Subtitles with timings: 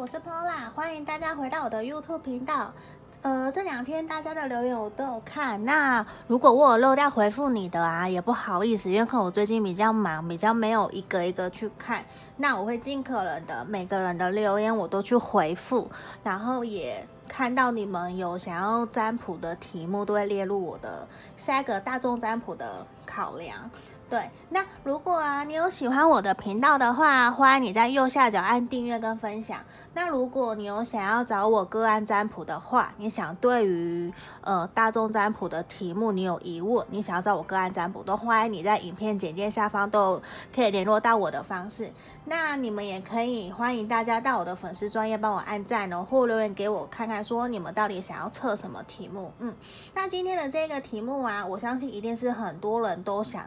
[0.00, 2.72] 我是 Pola，欢迎大家回到我的 YouTube 频道。
[3.20, 12.02] 呃，这两天大家的留言我都有看，那如果我有漏掉回复你的啊，也不好意思，因为可能我最近比较忙，比较没有一个一个去看。
[12.38, 15.90] 那我会尽可能的每个人的留言我都去回复，
[16.24, 21.06] 然后也看到你们有想要占卜的题目，都会列入我的
[21.36, 23.70] 下一个大众占卜的考量。
[24.10, 29.60] 对，那如果啊，你有喜欢我的频道的话，欢迎你在右下角按订阅跟分享。
[29.94, 40.20] 那如果你有想要找我个案占卜的话，你想对于呃大众占卜的题目你有疑问，你想要找我个案占卜，都欢迎你在影片简介下方都
[40.52, 41.92] 可以联络到我的方式。
[42.24, 49.32] 那你们也可以欢迎大家到我的粉丝专页帮我按赞哦，或留言给我看看，说你们到底想要测什么题目。
[49.38, 49.54] 嗯，
[49.94, 53.44] 那今天的这个题目啊，我相信一定是很多人都想。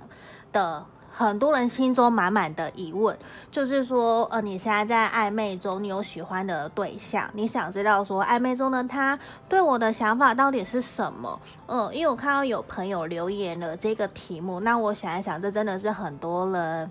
[0.54, 3.16] 的很多人心中满满的疑问，
[3.52, 11.40] 就是说，呃，你现在在暧昧中，你有喜欢的对象，你想知道说，暧昧中的他对我的想法到底是什么？
[11.68, 16.90] 嗯、因为我看到有朋友留言了这个题目，那我想一想，这真的是很多人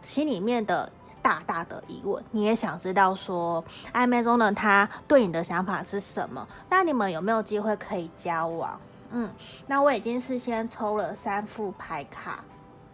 [0.00, 2.24] 心里面的大大的疑问。
[2.30, 3.62] 你也想知道说，
[3.92, 6.46] 暧昧中的他对你的想法是什么？
[6.70, 8.80] 那你们有没有机会可以交往？
[9.10, 9.30] 嗯，
[9.66, 12.42] 那我已经事先抽了三副牌卡。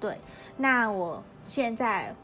[0.05, 0.21] 对，
[0.59, 2.15] 那我现在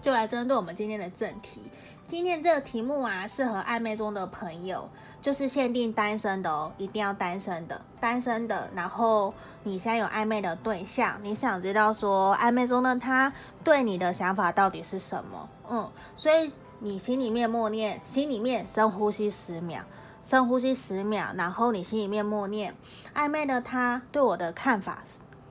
[0.00, 1.60] 就来针对我们今天的正题。
[2.08, 4.88] 今天这个题目啊，适合暧昧中的朋友，
[5.20, 8.70] 就是限定单身的哦，一定要单身的，单身的。
[8.74, 13.30] 然后你现在有暧昧的对象，你想知道说暧昧中的他
[13.62, 15.46] 对你的想法到底是什么？
[15.68, 19.82] 嗯，所以你心里面默念，心里面深呼吸十秒，
[20.24, 22.74] 深呼吸十秒，然后你心里面默念，
[23.14, 25.02] 暧昧的他对我的看法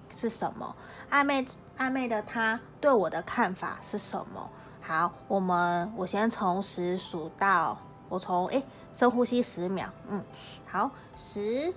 [0.09, 0.75] 是什么？
[1.11, 1.45] 暧昧
[1.77, 4.49] 暧昧的他对我的看法是什么？
[4.81, 7.77] 好，我们我先从十数到，
[8.09, 10.23] 我从诶深呼吸十秒，嗯，
[10.65, 11.73] 好，十、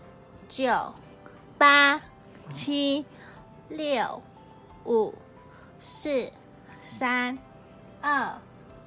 [0.48, 0.72] 九、
[1.58, 2.00] 八、
[2.48, 3.04] 七、
[3.68, 4.22] 六、
[4.84, 5.14] 五、
[5.78, 6.32] 四、
[6.86, 7.38] 三、
[8.00, 8.38] 二、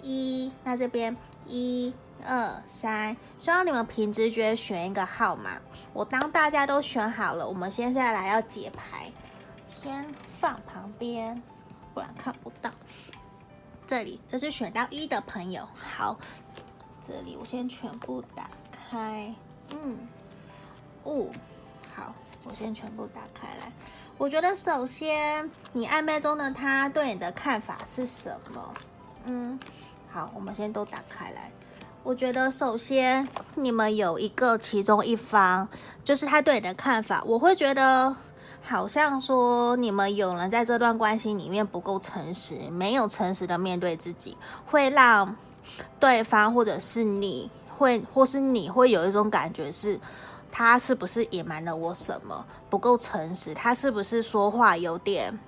[0.02, 1.94] 一，那这边一
[2.26, 5.52] 二三，希望你们凭直觉选一个号码。
[5.94, 9.12] 我当大家都选好了，我们接下来要解牌，
[9.84, 10.06] 先。
[10.40, 11.42] 放旁边，
[11.94, 12.70] 不然看不到。
[13.88, 15.68] 这里，这是选到一的朋友。
[15.76, 16.18] 好，
[17.08, 19.34] 这里我先全部打开。
[19.72, 19.98] 嗯，
[21.04, 21.28] 哦，
[21.96, 23.72] 好，我先全部打开来。
[24.18, 28.74] 我觉得首先，你暧昧中的他对你的看法是什么？
[29.26, 29.60] 嗯，
[30.12, 31.52] 好，我们先都打开来。
[32.04, 35.68] 我觉得首先，你们有一个其中一方，
[36.04, 38.16] 就是他对你的看法，我会觉得。
[38.68, 44.36] 好像说你们有人在这段关系里面不够诚实，没有诚实的面对自己，
[44.66, 45.34] 会让
[46.02, 49.98] 对方或者是你会，或是你会有一种感觉是，
[50.52, 52.46] 他是不是隐瞒了我什么？
[52.70, 55.40] 不够诚实，他是不是说话有点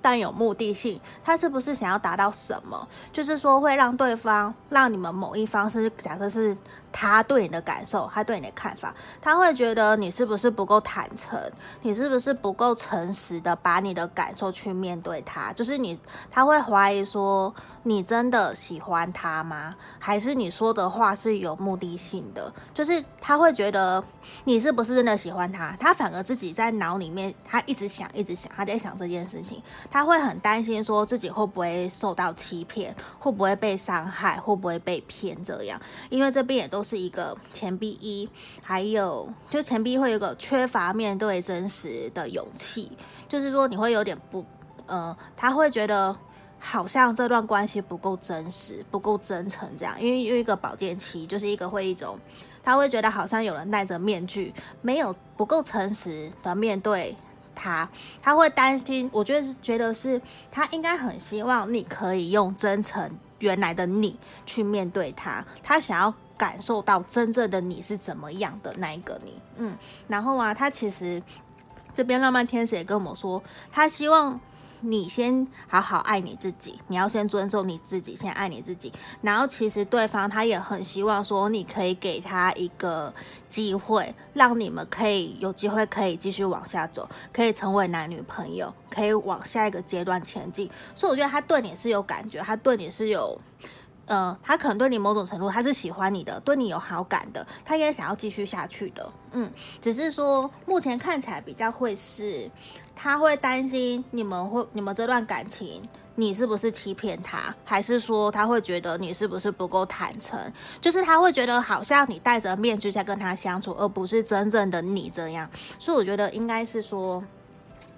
[0.00, 1.00] 但有目的性？
[1.24, 2.86] 他是不是想要达到什么？
[3.12, 6.56] 就是说会让对方，让你们某一方是假设是。
[6.96, 11.36] 他对你的感受，他对你的看法，他会觉得你是不是不够坦诚，
[11.82, 15.52] 你是不是不够诚实的把你的感受去面对他？
[15.54, 15.98] 就是你，
[16.30, 19.74] 他会怀疑说，你真的喜欢他吗？
[19.98, 22.52] 还是你说的话是有目的性的？
[22.72, 24.02] 就是他会觉得
[24.44, 25.76] 你是不是真的喜欢他？
[25.80, 35.80] 他反而自己在脑里面，他一直想，一直想，他在想这件事情，他会很担心说自己会不会受到欺骗，会不会被伤害，会不会被骗这样？
[36.08, 36.83] 因为这边也都。
[36.84, 38.28] 是一个钱币一，
[38.62, 42.92] 还有就钱币会有个缺乏面对真实的勇气，
[43.26, 44.44] 就是说你会有点不，
[44.86, 46.14] 呃，他会觉得
[46.58, 52.18] 好像这段关系不够真实，不够真诚这样，因为有一个宝剑七，就是一个会一种，
[52.62, 54.52] 他会觉得好像有人戴着面具，
[54.82, 57.16] 没有不够诚实的面对
[57.54, 57.88] 他，
[58.22, 60.20] 他会担心，我觉得是觉得是
[60.50, 66.14] 他应该很希望你可以用真诚原来的你去面对他，他想要。
[66.36, 69.76] 感受到真正的你是怎么样的那一个你，嗯，
[70.08, 71.22] 然后啊，他其实
[71.94, 74.40] 这边浪漫天使也跟我说，他希望
[74.80, 78.92] 你先好好爱你自己，你要先尊重你自己，先爱你自己。
[79.22, 83.14] 然后其实对方他也很希望说，你可以给他一个
[83.48, 90.68] 机会，让你们可以有机会可以继续往下走，可以成为男女朋友，可以往下一个阶段前进。
[90.94, 93.40] 所以我觉得他对你是有感觉，他对你是有。
[94.06, 99.12] 呃，他可能对你某种程度他是喜欢你的，对你有好感的，他也想要继续下去的。
[99.32, 102.50] 嗯，只是说目前看起来比较会是，
[102.94, 105.82] 他会担心你们会你们这段感情
[106.16, 110.38] 你是不是欺骗他，还是说他会觉得你是不是不够坦诚？
[110.80, 115.48] 就是他会觉得好像你戴着面具在跟他相处，而不是真正的你这样。
[115.78, 117.24] 所以我觉得应该是说，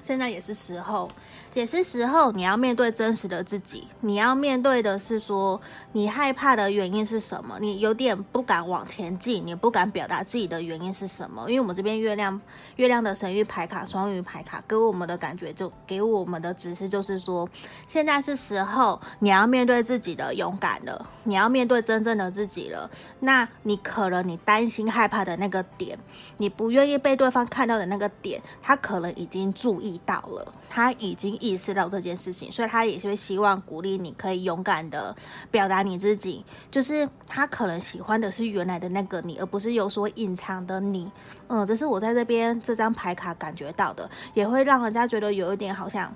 [0.00, 1.10] 现在也是时候。
[1.56, 3.88] 也是时候，你要面对真实的自己。
[4.02, 5.58] 你要面对的是说，
[5.92, 7.56] 你害怕的原因是什么？
[7.58, 11.48] 你有点不敢往前进，你不敢表达自己的原因是什么？
[11.48, 12.38] 因为我们这边月亮，
[12.76, 17.48] 月亮的神域牌卡，双鱼牌卡给我们的感觉，就给我们的指示就是说，
[17.86, 22.90] 现在是时候，你要面对自己的勇敢了，你要面对真正的自己了。
[23.20, 25.98] 那你可能你担心害怕的那个点，
[26.36, 31.34] 你不愿意被对方看到的那个点，他可能已经注意到了，他已经。
[31.46, 35.14] 意识到这件事情，所以他也是会希望鼓励你，可以勇敢的
[35.50, 36.44] 表达你自己。
[36.70, 41.10] 就是他可能喜欢的是原来的那个你，而不是有所隐藏的你。
[41.48, 46.12] 嗯，这是我在这边这张牌卡感觉到的，也会让人家觉得有一点好像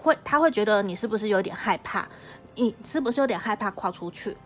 [0.00, 2.06] 会，他会觉得你是不是有点害怕？
[2.54, 4.36] 你是不是有点害怕跨出去？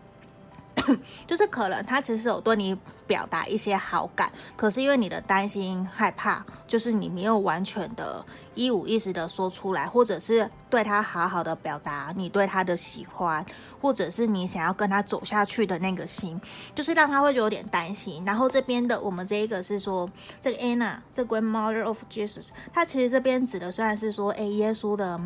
[1.25, 2.77] 就是可能他其实有对你
[3.07, 8.23] 表达一些好感，可是因为你的担心害怕，就是你没有完全的
[8.53, 13.45] 一五一十的说出来，或者是对他好好的表达你对他的喜欢，
[13.81, 16.39] 或者是你想要跟他走下去的那个心，
[16.73, 18.23] 就是让他会有点担心。
[18.25, 20.09] 然后这边的我们这一个是说，
[20.41, 25.19] 这个 Anna 这 Grandmother of Jesus，他其实这边指的虽然是说，哎，耶稣的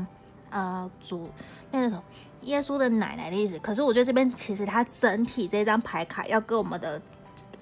[0.50, 1.30] 呃主
[1.72, 2.04] 那个什么。
[2.44, 7.02] 耶稣的奶奶的意思，可是我觉得这边其实它整体这张牌卡要跟我们的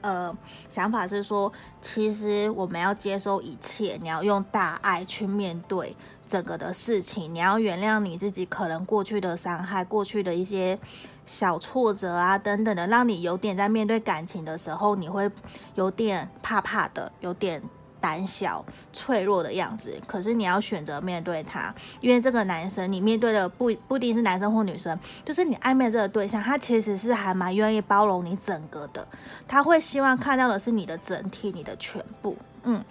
[0.01, 0.35] 呃
[0.69, 1.51] 想法是说，
[1.81, 5.95] 其实我们要接受一切，你要用大爱去面对
[6.25, 10.77] 整个的事情，你要原谅你自己可能过去的伤害，过去的一些
[11.25, 15.30] 小挫折啊等等的，让你有点在面对感情的时候，你会
[15.75, 17.62] 有点怕怕的，有点。
[18.07, 18.63] 胆小、
[18.94, 29.06] 脆弱的样子，可是你要选择面对他，因为这个男生你面对的不不一定是男生或女生，就是你暧昧这个对象，他其实是还蛮愿意包容你整个的，
[29.45, 32.81] 他会希望看到的是你的整体、你的全部，嗯。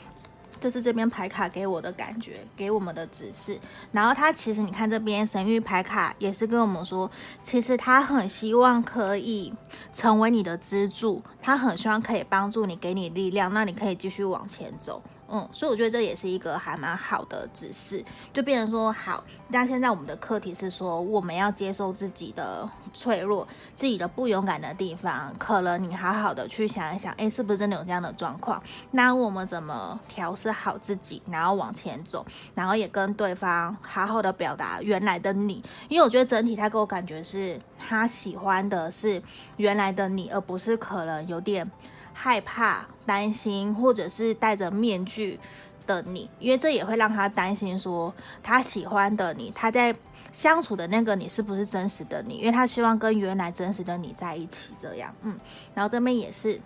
[0.59, 3.59] 这是这边牌卡给我的感觉，给我们的指示。
[3.93, 7.11] 然后他其实，你看这边神谕牌卡也是跟我们说，
[7.43, 9.53] 其实他很希望可以
[9.93, 15.03] 成为你的支柱，他很希望可以帮助你，给你力量，那你可以继续往前走。
[15.29, 19.25] 嗯，所以我觉得这也是一个还蛮好的指示，就变成说好。
[19.51, 25.35] 但现在我们的课题是说，我们要接受自己的脆弱，自己的不勇敢的地方。
[25.39, 28.63] 可能你好好的去想一想，诶，是不是真的有这样的状况？
[28.93, 32.25] 那我们怎么调试好自己，然后往前走，
[32.55, 35.63] 然后也跟对方好好的表达原来的你。
[35.89, 39.21] 因为我觉得整体他给我感觉是他喜欢的是
[39.57, 41.69] 原来的你，而不是可能有点。
[42.19, 45.39] 害怕、担心，或者是戴着面具
[45.87, 49.95] 的你，因为这也会让他担心，说他喜欢的你，他在
[50.33, 52.39] 相处的那个你是不是真实的你？
[52.39, 55.39] 因为他希望跟原来真实的你在一起，这样，嗯，
[55.75, 56.59] 然后这边也是。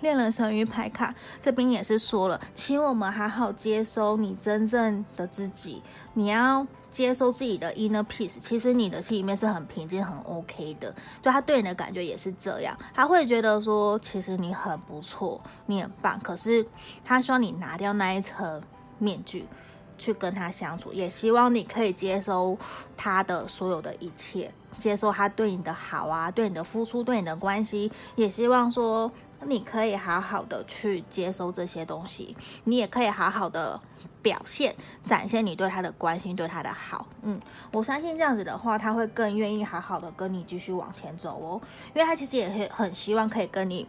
[0.00, 5.82] 恋人神諭牌卡这边也是说了，请我们好好接收你真正的自己，
[6.12, 8.38] 你要接收自己的 inner peace。
[8.38, 16.20] 其实你的心里面是很平静、很 OK 的，就他对你的感觉也是这样，他会觉得说，其实你很不错，你很棒。
[16.20, 16.66] 可是
[17.04, 18.62] 他希望你拿掉那一层
[18.98, 19.46] 面具，
[19.96, 22.58] 去跟他相处，也希望你可以接收
[22.96, 29.10] 他的所有的一切，接受他对你的好啊，对你的付出，对你的关系，也希望说。
[29.46, 33.80] 你可以好好的去接收这些东西，你也可以好好的
[34.22, 37.06] 表现，展现你对他的关心，对他的好。
[37.22, 37.40] 嗯，
[37.72, 41.60] 我相信这样子的话，他会更愿意好好的跟你继续往前走哦，
[41.94, 43.86] 因为他其实也很很希望可以跟你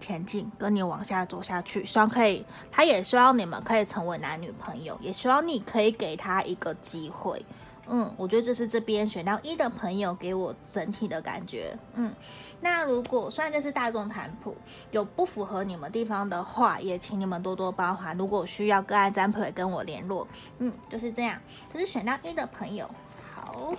[0.00, 7.44] 前进，跟你往下走下去，希望可以，他也希望你们可以成为男女朋友，也希望你可以给他一个机会。
[7.90, 11.76] 嗯，我觉得这是这边选到一的朋友给我整体的感觉。
[11.94, 12.14] 嗯，
[12.60, 14.56] 那如果虽然这是大众谈谱，
[14.90, 18.16] 有不符合你们地方的话，也请你们多多包涵。
[18.16, 20.28] 如果需要个案占卜，也跟我联络。
[20.58, 21.40] 嗯，就是这样。
[21.72, 22.88] 这是选到一的朋友。
[23.34, 23.72] 好，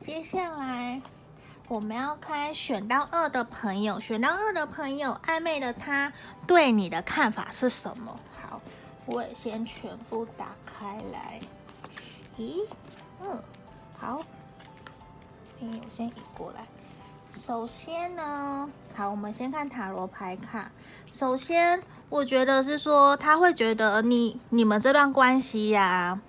[0.00, 1.00] 接下来
[1.68, 4.00] 我们要开选到二的朋友。
[4.00, 6.12] 选到二的朋友，暧昧的他
[6.46, 8.18] 对你的看法是什么？
[8.42, 8.60] 好，
[9.06, 11.40] 我也先全部打开来。
[12.36, 12.66] 咦，
[13.22, 13.40] 嗯，
[13.96, 14.20] 好，
[15.60, 16.66] 哎，我先移过来。
[17.30, 20.68] 首先呢，好，我们先看塔罗牌卡。
[21.12, 26.20] 首先，我觉得是说他会觉得你你们这段关系呀、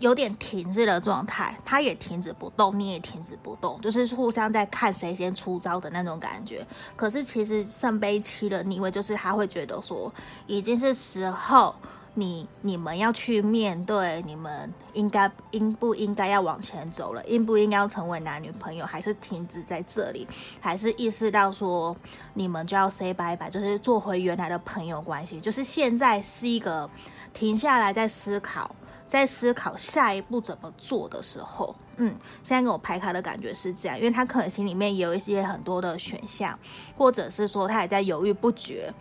[0.00, 6.66] 有点停滞的状态，他也停止不动，你也停止不动，就是互相在看谁先出招的那种感觉。
[6.96, 10.12] 可是其实圣杯七的逆位就是他会觉得说，
[10.48, 11.76] 已经是时候。
[12.16, 17.24] 你你们要去面对，你们应该应不应该要往前走了？
[17.24, 18.86] 应不应该要成为男女朋友？
[18.86, 20.26] 还是停止在这里？
[20.60, 21.96] 还是意识到说
[22.34, 25.40] 你们就要 say bye bye，就是做回原来的朋友关系？
[25.40, 26.88] 就是现在是一个
[27.32, 28.74] 停下来在思考，
[29.08, 31.74] 在思考下一步怎么做的时候。
[31.96, 36.56] 嗯，现在给我排卡的感觉是这样，因为他可能心里面也有一些很多的选项，
[36.96, 38.92] 或者是说他也在犹豫不决。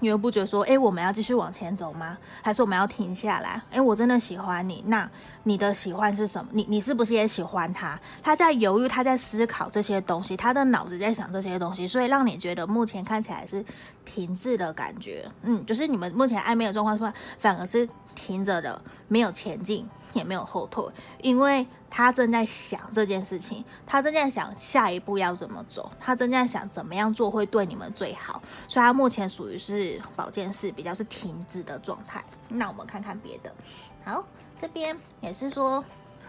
[0.00, 2.16] 你又不觉得说，诶，我们要继续往前走吗？
[2.42, 3.62] 还是我们要停下来？
[3.70, 5.08] 诶，我真的喜欢你，那
[5.44, 6.50] 你的喜欢是什么？
[6.52, 7.98] 你你是不是也喜欢他？
[8.22, 13.64] 他在犹豫，他在思考这些东西，他的脑子在想这些东西，所以让你觉得目前看起来是
[14.04, 15.30] 停滞的感觉。
[15.42, 17.12] 嗯，就是你们目前暧昧的状况是话？
[17.38, 17.88] 反而是
[18.20, 19.88] 停着的，没有前进。
[20.12, 20.84] 也没有后退，
[21.22, 32.24] 因为他正在想这件事情，他正在想下一步要怎么走，他正在想怎么样做会对你们最好，所以他目前属于是保健室，比较是停止的状态。
[32.48, 33.54] 那我们看看别的，
[34.04, 34.24] 好，
[34.60, 35.84] 这边也是说，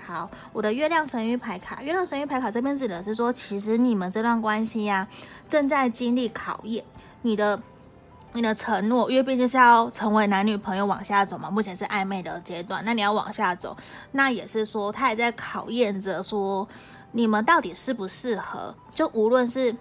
[0.05, 5.07] 好，我的月亮神諭牌卡，月亮神諭牌卡这边指的是说，其实你们这段关系呀、
[5.49, 6.85] 正在经历考验，
[7.23, 7.59] 你的。
[8.33, 13.75] 你的承诺，因为毕竟是要成为男女朋友往下走嘛，目前是暧昧的阶段，那你要往下走，
[14.13, 16.65] 那也是说他也在考验着说
[17.11, 19.75] 你们到底适不适合，就无论是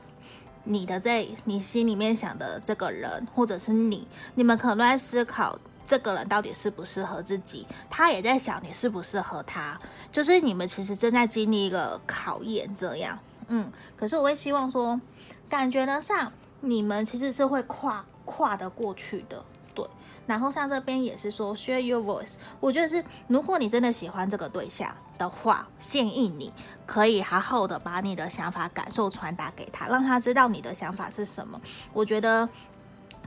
[0.65, 9.79] 你的这你心里面想的这个人，或者是你，你们可能都在思考这个人到底适不适合自己，他也在想你适不适合他，
[10.11, 13.17] 就是你们其实正在经历一个考验，这样，
[13.47, 15.01] 嗯，可是我会希望说，
[15.49, 18.05] 感觉得上你们其实是会跨。
[18.25, 19.87] 跨得过去的，对。
[20.27, 22.35] 然后像这边也是说，share your voice。
[22.61, 26.53] 我觉得是，如果你真的喜欢这个对象的话，建议你
[26.87, 31.61] 可以好好的把你的想法、感受传达给他，让他知道你的想法是什么。
[31.93, 32.49] 我觉得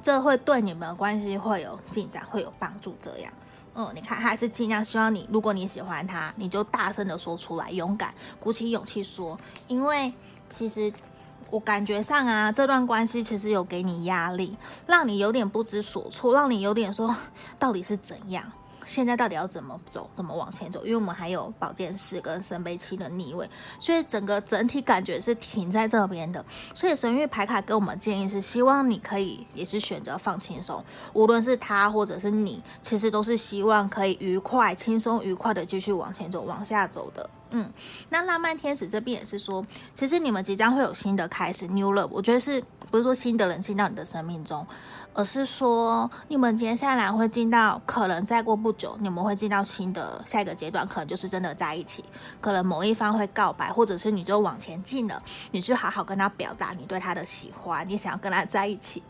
[0.01, 2.95] 这会对你们的关系会有进展，会有帮助。
[3.01, 3.33] 这样，
[3.75, 10.13] 嗯，你看，他还是尽量希望你，如果你喜欢他，你就大声的说出来，勇敢，鼓起勇气说，因为
[10.50, 10.93] 其实。
[11.53, 14.57] 我感觉上啊，这段关系其实有给你压力，
[14.88, 17.15] 让你有点不知所措，让你有点说
[17.60, 18.43] 到底是怎样。
[18.86, 20.84] 现在到底要怎么走，怎么往前走？
[20.84, 23.50] 因为我们还有宝剑四跟圣杯七的逆位，
[23.80, 26.44] 所以整个整体感觉是停在这边的。
[26.74, 37.30] 所以神域牌卡给我们建议是，希望你可以也是选择放轻松，无论是他或者是你，其实都是希望可以愉快、轻松、愉快的继续往前走、往下走的。
[37.52, 37.72] 嗯，
[38.10, 39.63] 那浪漫天使这边也是说，
[39.94, 42.10] 其实你们即将会有新的开始，New Love。
[42.12, 44.66] 我觉得是不是说新的人进到你的生命中？
[45.13, 52.03] 而是说，你们接下来会进到，可能再过不久，你们会进到新的下一个阶段，可能就是真的在一起。
[52.41, 59.03] 可能某一方会告白，或者是你就往前进了，你就好好跟他表达你对他的喜欢，你想要跟他在一起，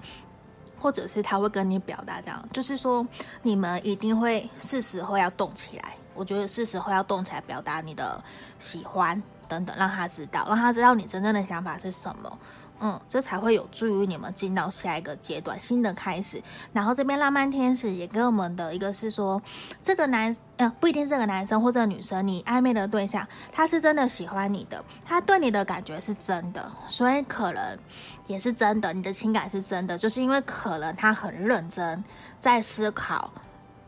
[0.77, 3.07] 或者是他会跟你表达这样，就是说
[3.41, 5.95] 你们一定会是时候要动起来。
[6.13, 8.21] 我觉得是时候要动起来，表达你的
[8.59, 12.37] 喜欢等等，让他知道，让他知道你真正的想法是什么。
[12.85, 16.43] 嗯，这才会有助于你们进到下一个阶段，新的开始。
[16.73, 19.41] 然后这边浪漫天使也给我们的一个是说，
[19.81, 27.79] 这个男，呃，不一定是这个男生或者女生，你暧昧的对象，他是真的喜欢你的，他对你的感觉是真的，所以可能
[28.27, 32.03] 也是真的，你的情感是真的，就是因为可能他很认真
[32.41, 33.31] 在思考。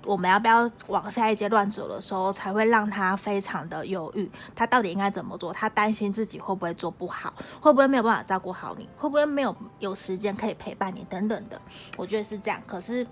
[0.06, 5.52] 我们要不要往下一阶段走的时候，才会让他非常的犹豫，他到底应该怎么做？
[5.52, 11.60] 他担心自己会不会做不好，会不会没有办法照顾好你，会不会没有有时间可以陪伴你等等的。
[11.98, 12.62] 我觉得是这样。
[12.68, 13.06] 可是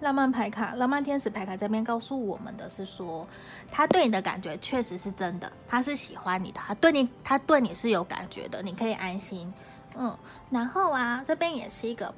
[0.00, 3.26] 浪漫牌卡、浪漫天使牌卡这边告诉我们的是说，
[3.70, 9.52] 他对你的感觉确实是真的，他是喜欢你的，他对你，他对你是有感觉的，你可以安心。
[9.96, 10.16] 嗯，
[10.50, 12.14] 然后啊，这边也是一个。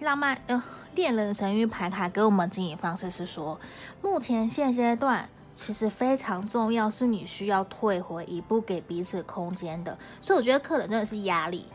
[0.00, 0.62] 浪漫呃，
[0.94, 3.58] 恋人神谕牌卡给我们经营方式是说，
[4.02, 9.96] 目前现阶段其实非常重要，是你需要退回一步，给彼此空间的。
[10.20, 11.66] 所以我觉得客人真的是压力，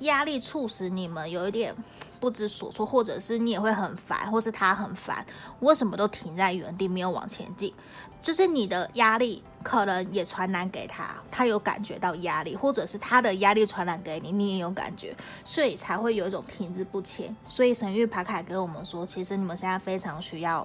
[0.00, 1.74] 压力促使你们有一点
[2.20, 5.24] 不知所措，或者是你也会很烦，或是他很烦，
[5.60, 7.72] 为什么都停在原地没有往前进？
[8.20, 9.42] 就是你的压力。
[9.60, 17.36] 可能也传染给他，他有感觉到压力，或者是他的压力传染给你，你也有感觉，所以才会有一种停滞不前。
[17.44, 20.64] 所以神域牌卡给我们说，其实你们现在非常需要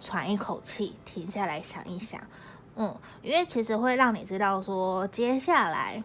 [0.00, 2.20] 喘一口气，停下来想一想，
[2.74, 6.02] 嗯，因为其实会让你知道说，接下来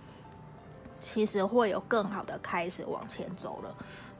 [0.99, 3.75] 其实会有更好的开始往前走了。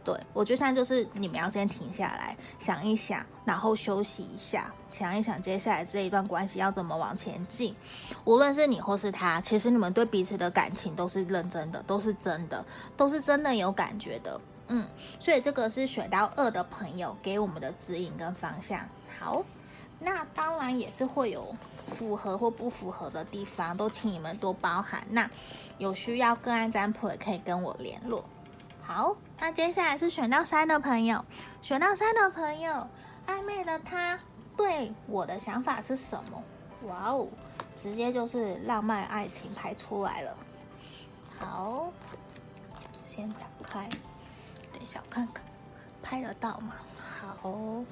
[0.08, 7.76] 对，我觉得现在就是你们要先停下来想一想，然后休息一下，想一想接下来这一段关系要怎么往前进。
[8.24, 14.40] 无论是你或是他，其实你们对彼此的感情都是认真的，都是真的，都是真的有感觉的。
[14.70, 14.88] 嗯，
[15.20, 18.80] 所以这个是选到二的朋友给我们的指引跟方向。
[19.20, 19.44] 好，
[20.00, 21.54] 那当然也是会有
[21.90, 25.04] 符合或不符合的地方，都请你们多包涵。
[25.10, 25.30] 那
[25.78, 28.24] 有需要个案占卜也可以跟我联络。
[28.88, 31.25] 好，那接下来是选到三的朋友，
[31.62, 32.88] 选到三的朋友，
[33.27, 34.17] 暧昧的他
[34.56, 36.41] 对我的想法是什么？
[36.88, 37.27] 哇哦，
[37.75, 40.38] 直接就是浪漫爱情拍出来了。
[41.38, 41.91] 好，
[43.06, 43.89] 先打开，
[44.72, 45.44] 等一下我看看
[46.01, 46.75] 拍得到吗？
[47.20, 47.84] 好，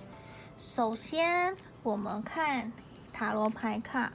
[0.58, 2.72] 首先我们看
[3.12, 4.14] 塔罗牌卡，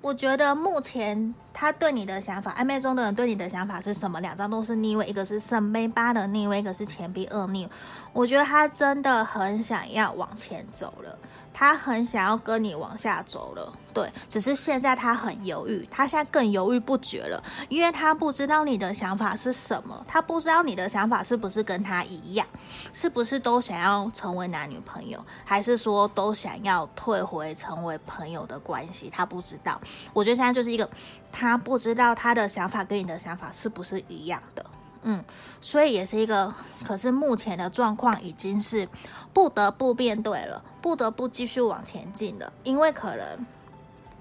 [0.00, 4.20] 我觉得目前他对你的想法，暧昧中的人对你的想法是什么？
[4.20, 7.68] 两张都是逆位，一个是圣杯八的逆位，一个是钱币二逆。
[8.12, 11.18] 我觉得他真的很想要往前走了。
[11.54, 22.46] 他很想要跟你往下走了，对，只是现在他很犹豫，他现在更犹豫不决了，因为他不知道你的想法是什么，他不知道你的想法是不是跟他一样，
[22.94, 29.10] 是不是都想要成为男女朋友，还是说都想要退回成为朋友的关系？
[29.10, 29.78] 他不知道，
[30.14, 30.88] 我觉得现在就是一个
[31.32, 34.64] 他不知道他的想法跟你的想法是不是一样的。
[35.04, 35.24] 嗯，
[35.60, 38.88] 所以也是一个，可是目前的状况已经是
[39.32, 43.46] 不得不面对了，不得不继续往前进了，因为可能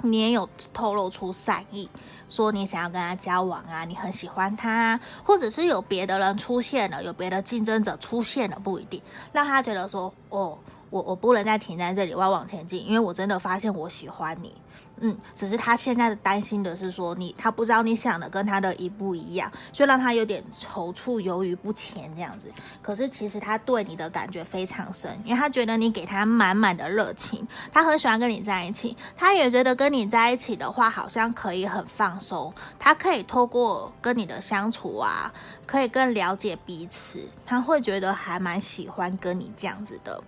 [0.01, 1.87] 你也有透露出善意，
[2.27, 8.99] 说你想要跟他交往啊，你很喜欢他，或者是有别的人出现了，有别的竞争者出现了，不一定
[9.31, 10.57] 让他觉得说，哦，
[10.89, 14.55] 我我不能再停在这里，我要往前进，因为我真的发现我喜欢你。
[15.03, 22.51] 嗯，只是他现在的担心的是说你，他不知道你想的跟他的一不一样，就让他有点踌躇、犹豫不前这样子。
[22.81, 35.33] 可是其实他对你的感觉非常深，因为他觉得你给他满满的热情，他很喜欢跟你在一起，他也觉得跟你在一起的话好像可以很放松，他可以透过跟你的相处啊，
[35.65, 40.23] 可以更了解彼此，他会觉得还蛮喜欢跟你这样子的。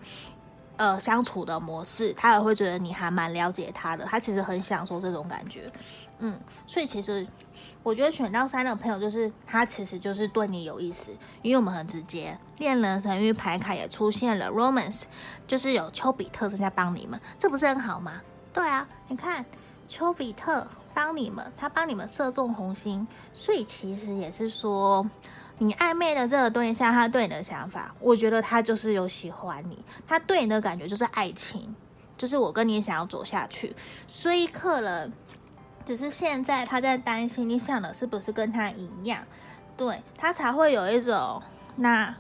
[0.78, 5.72] 呃，相处的模式，他也会觉得你还蛮了解他的，他其实很享受这种感觉，
[6.20, 7.26] 嗯，所以其实
[7.84, 11.12] 我觉得选到三的朋友，就是他其实就是对你有意思，
[11.44, 15.04] 因为我们很直接，恋人神諭牌卡也出现了，Romance
[15.46, 18.22] 就是有丘比特正在帮你们，这不是很好吗？
[18.52, 19.46] 对啊，你看
[19.88, 25.08] 丘比特帮你们，他帮你们射中红心，所以其实也是说。
[25.60, 31.76] 你暧昧的这个对象，他对你的想法，我觉得他就是有喜欢你，他对你的感觉就是爱情，
[32.18, 33.76] 就是我跟你想要走下去，
[34.08, 35.12] 所以可能
[35.86, 39.24] 只是现在他在担心你想的是不是跟他一样，
[39.78, 41.42] 对，他才会有一种
[41.76, 42.16] 那。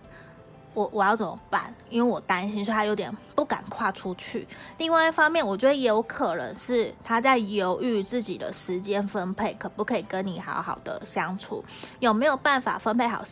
[0.73, 1.73] 我我要怎么办？
[1.89, 4.47] 因为我担心，所以他有点不敢跨出去。
[4.77, 11.63] 另外一方面，我觉得也有可能是他在犹豫自己的时间分配，可不可以跟你好好的相处，
[11.99, 13.23] 有没有办法分配好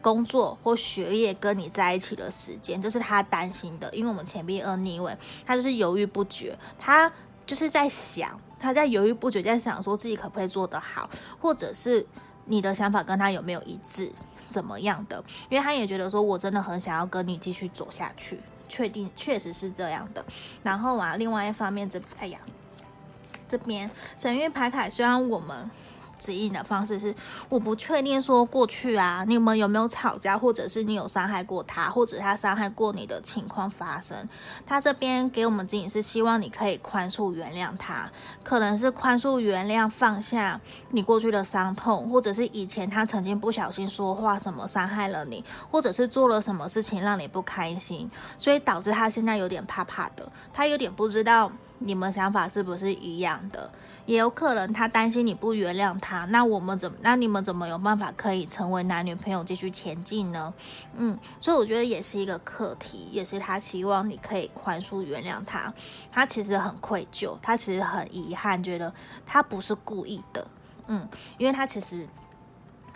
[0.00, 3.92] 工作或学业跟你在一起的时间，这是他担心的。
[3.92, 7.10] 因为我们钱币二逆位，他就是犹豫不决，他
[7.44, 12.06] 就是在想，他在犹豫不决，在想说自己可不可以做得好，或者是
[12.44, 14.12] 你的想法跟他有没有一致。
[14.46, 15.22] 怎么样的？
[15.48, 20.24] 因为他也觉得说，我真的很想要跟你继续走下去，确定确实是这样的。
[20.62, 22.38] 然后啊，另外一方面这，哎呀，
[23.48, 25.70] 这边神韵牌卡虽然我们。
[26.18, 27.14] 指引的方式是，
[27.48, 34.16] 我不确定说过去啊，你们有没有吵架，或者是你有伤害过他，或者他伤害过你的情况发生。
[34.66, 38.10] 他这边给我们指引是希望你可以宽恕原谅他，
[38.42, 53.70] 可能是宽恕原谅放下你过去的伤痛，或者是以前他曾经不小心说话什么伤害了你，或者是做了什么事情让你不开心，所以导致他现在有点怕怕的，他有点不知道你们想法是不是一样的。
[54.06, 56.96] 也有可能他担心你不原谅他，那我们怎么？
[57.02, 60.54] 那你们怎么有办法可以成为男女朋友继续前进呢？
[60.94, 65.74] 嗯，所以我觉得也是一个课题，也是他希望你可以宽恕原谅他。
[66.12, 68.94] 他其实很愧疚，他其实很遗憾，觉得
[69.26, 70.46] 他不是故意的。
[70.86, 71.08] 嗯，
[71.38, 72.06] 因为他其实。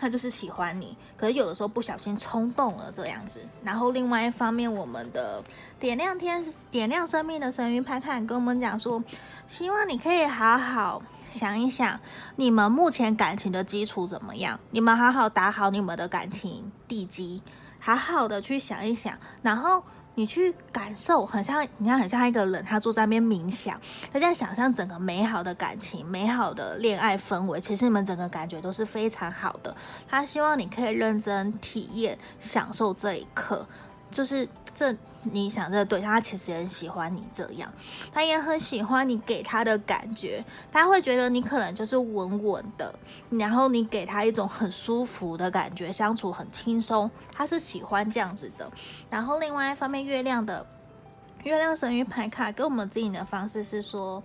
[0.01, 3.39] 他就是喜欢你，可是有的时候不小心冲动了这样子。
[3.63, 5.43] 然后另外一方面，我们的
[5.79, 9.03] 点亮天、点亮生命的神諭牌卡跟我们讲说，
[9.45, 11.99] 希望你可以好好想一想，
[12.37, 14.59] 你们目前感情的基础怎么样？
[14.71, 17.43] 你们好好打好你们的感情地基，
[17.79, 19.83] 好好的去想一想，然后。
[20.15, 23.79] 你去感受，很像，你看，很像一个人，他坐在那边冥想，
[24.11, 27.59] 他在想象整个美好的感情、美好的恋爱氛围。
[27.59, 29.75] 其实你们整个感觉都是非常好的。
[30.09, 33.65] 他希望你可以认真体验、享受这一刻，
[34.11, 34.95] 就是这。
[35.23, 37.71] 你想这对，他其实也很喜欢你这样，
[38.11, 42.91] 他也很喜欢你给他的感觉，他会觉得你可能就是稳稳的，
[43.29, 48.71] 然后你给他一种很舒服的感觉，相处很轻松，他是喜欢这样子的。
[49.11, 50.65] 然后另外一方面，月亮的
[51.43, 54.23] 月亮神諭牌卡给我们指引的方式是说，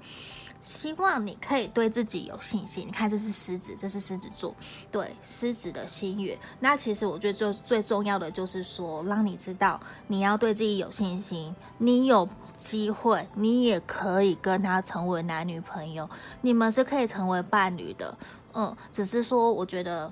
[0.62, 2.86] 希望你可以对自己有信心。
[2.86, 4.54] 你看，这是狮子，这是狮子座，
[4.90, 6.36] 对，狮子的心愿。
[6.60, 11.54] 那其实我觉得，就最重要的就是说，让你知道你要对自己有信心。
[11.78, 16.08] 你有机会，你也可以跟他成为男女朋友，
[16.40, 18.16] 你们是可以成为伴侣的。
[18.54, 20.10] 嗯，只是说，我觉得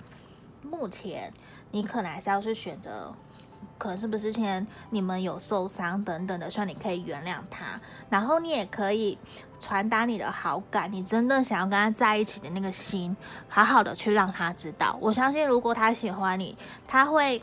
[0.63, 1.33] 目前
[1.71, 3.15] 你可能还是要去选择。
[3.77, 9.19] 可能是不是之前你们有受伤等等的，希望你可以原谅他，然后你也可以
[9.59, 13.17] 传达你的好感，你真的想要跟他在一起的那个心，
[13.49, 14.97] 好好的去让他知道。
[15.01, 16.57] 我相信，如果他喜欢你，
[16.87, 17.43] 他会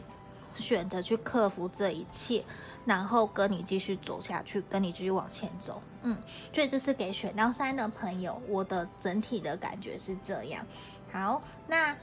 [0.55, 2.43] 选择去克服这一切，
[2.85, 5.81] 然后跟你继续走下去，跟你继续往前走。
[6.03, 6.17] 嗯，
[6.53, 10.65] 所以这是给选到三的朋友，我的整体的感觉是这样。
[11.11, 11.95] 好，那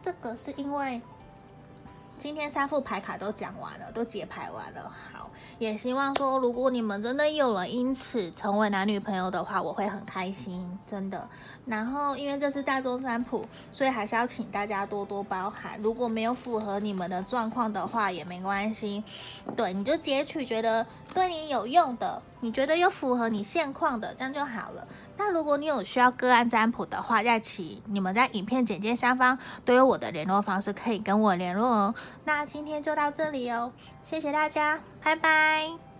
[0.00, 1.02] 这个是因为。
[2.18, 4.92] 今天三副牌卡都讲完了，都解牌完了。
[5.12, 11.28] 好，也希望说，如果你们真的有了因此成为男女朋友的话，我会很开心，真的。
[11.66, 15.80] 然后，因为这是大众占卜，所以还是要请大家多多包涵。
[15.82, 19.02] 如果没有符合你们的状况的话，也没关系。
[19.56, 24.86] 对，你就截取觉得对你有用的，你觉得有符合你现况的，这样就好了。
[25.24, 31.94] 那如果你有需要个案占卜的话，在其你们在影片简介下方都有我的联络方式，可以跟我联络哦。
[32.24, 33.70] 那今天就到这里哦，
[34.02, 35.91] 谢谢大家，拜拜。